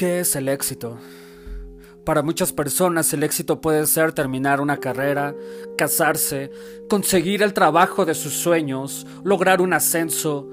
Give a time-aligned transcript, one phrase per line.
[0.00, 0.96] ¿Qué es el éxito?
[2.06, 5.34] Para muchas personas el éxito puede ser terminar una carrera,
[5.76, 6.50] casarse,
[6.88, 10.48] conseguir el trabajo de sus sueños, lograr un ascenso,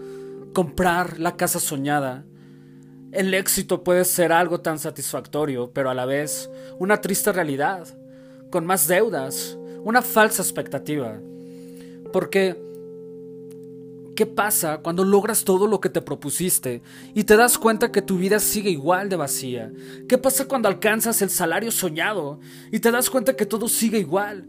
[0.53, 2.25] comprar la casa soñada.
[3.13, 7.87] El éxito puede ser algo tan satisfactorio, pero a la vez una triste realidad,
[8.49, 11.21] con más deudas, una falsa expectativa.
[12.11, 12.66] Porque
[14.17, 16.81] ¿Qué pasa cuando logras todo lo que te propusiste
[17.13, 19.71] y te das cuenta que tu vida sigue igual de vacía?
[20.09, 22.39] ¿Qué pasa cuando alcanzas el salario soñado
[22.71, 24.47] y te das cuenta que todo sigue igual?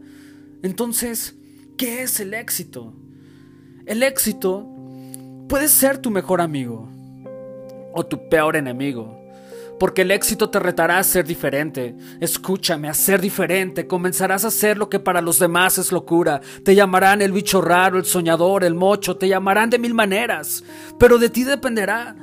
[0.63, 1.35] Entonces,
[1.77, 2.95] ¿qué es el éxito?
[3.85, 4.67] El éxito
[5.47, 6.89] puede ser tu mejor amigo
[7.93, 9.21] o tu peor enemigo
[9.79, 11.95] porque el éxito te retará a ser diferente.
[12.19, 13.87] Escúchame, a ser diferente.
[13.87, 16.41] Comenzarás a hacer lo que para los demás es locura.
[16.63, 20.63] Te llamarán el bicho raro, el soñador, el mocho, te llamarán de mil maneras,
[20.99, 22.15] pero de ti dependerá.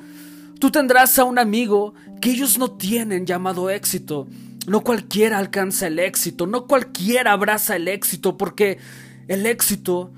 [0.59, 4.27] Tú tendrás a un amigo que ellos no tienen llamado éxito.
[4.67, 8.79] No cualquiera alcanza el éxito, no cualquiera abraza el éxito, porque
[9.29, 10.11] el éxito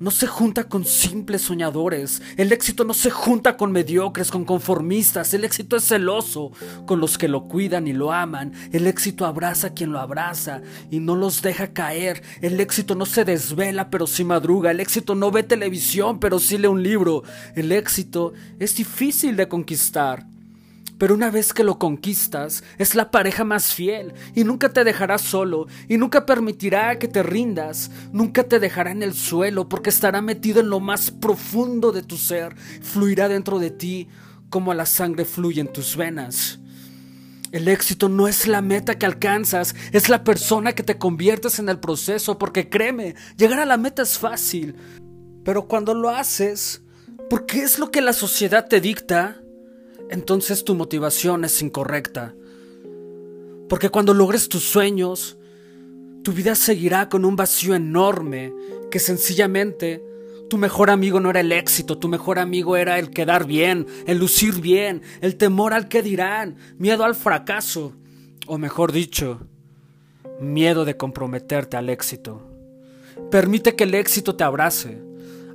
[0.00, 2.20] no se junta con simples soñadores.
[2.36, 5.32] El éxito no se junta con mediocres, con conformistas.
[5.34, 6.50] El éxito es celoso
[6.86, 8.52] con los que lo cuidan y lo aman.
[8.72, 12.22] El éxito abraza a quien lo abraza y no los deja caer.
[12.40, 14.72] El éxito no se desvela pero sí madruga.
[14.72, 17.22] El éxito no ve televisión pero sí lee un libro.
[17.54, 20.33] El éxito es difícil de conquistar.
[20.98, 25.18] Pero una vez que lo conquistas, es la pareja más fiel y nunca te dejará
[25.18, 30.22] solo y nunca permitirá que te rindas, nunca te dejará en el suelo porque estará
[30.22, 34.08] metido en lo más profundo de tu ser, fluirá dentro de ti
[34.50, 36.60] como la sangre fluye en tus venas.
[37.50, 41.68] El éxito no es la meta que alcanzas, es la persona que te conviertes en
[41.68, 44.74] el proceso, porque créeme, llegar a la meta es fácil,
[45.44, 46.82] pero cuando lo haces,
[47.30, 49.40] porque es lo que la sociedad te dicta,
[50.14, 52.34] entonces tu motivación es incorrecta.
[53.68, 55.36] Porque cuando logres tus sueños,
[56.22, 58.52] tu vida seguirá con un vacío enorme
[58.92, 60.02] que sencillamente
[60.48, 64.18] tu mejor amigo no era el éxito, tu mejor amigo era el quedar bien, el
[64.18, 67.92] lucir bien, el temor al que dirán, miedo al fracaso,
[68.46, 69.40] o mejor dicho,
[70.40, 72.40] miedo de comprometerte al éxito.
[73.32, 75.02] Permite que el éxito te abrace,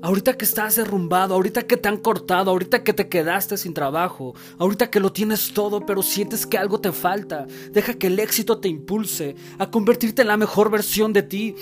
[0.01, 4.33] Ahorita que estás derrumbado, ahorita que te han cortado, ahorita que te quedaste sin trabajo,
[4.57, 8.59] ahorita que lo tienes todo pero sientes que algo te falta, deja que el éxito
[8.59, 11.55] te impulse a convertirte en la mejor versión de ti.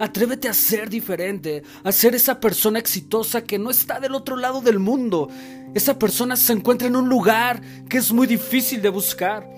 [0.00, 4.60] Atrévete a ser diferente, a ser esa persona exitosa que no está del otro lado
[4.60, 5.28] del mundo.
[5.72, 9.48] Esa persona se encuentra en un lugar que es muy difícil de buscar.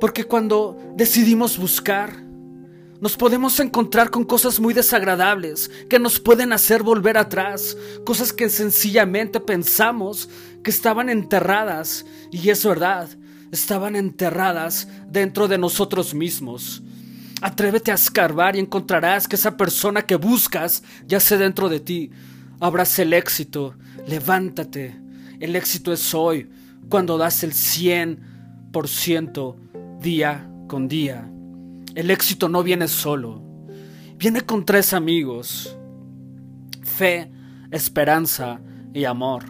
[0.00, 2.21] Porque cuando decidimos buscar,
[3.02, 8.48] nos podemos encontrar con cosas muy desagradables que nos pueden hacer volver atrás, cosas que
[8.48, 10.28] sencillamente pensamos
[10.62, 13.08] que estaban enterradas, y es verdad,
[13.50, 16.80] estaban enterradas dentro de nosotros mismos.
[17.40, 22.12] Atrévete a escarbar y encontrarás que esa persona que buscas yace dentro de ti.
[22.60, 23.74] Abraza el éxito,
[24.06, 24.94] levántate.
[25.40, 26.48] El éxito es hoy,
[26.88, 29.56] cuando das el 100%
[29.98, 31.31] día con día.
[31.94, 33.42] El éxito no viene solo,
[34.16, 35.76] viene con tres amigos.
[36.82, 37.30] Fe,
[37.70, 38.60] esperanza
[38.94, 39.44] y amor.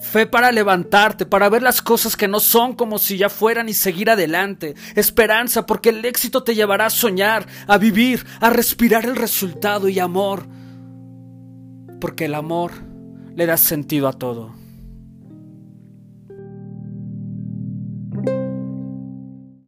[0.00, 3.74] Fe para levantarte, para ver las cosas que no son como si ya fueran y
[3.74, 4.74] seguir adelante.
[4.94, 9.98] Esperanza porque el éxito te llevará a soñar, a vivir, a respirar el resultado y
[9.98, 10.46] amor.
[12.00, 12.72] Porque el amor
[13.34, 14.59] le da sentido a todo.